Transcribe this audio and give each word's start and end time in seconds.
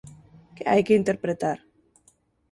Que 0.55 0.63
hai 0.71 0.81
que 0.87 0.97
interpretar? 1.01 1.57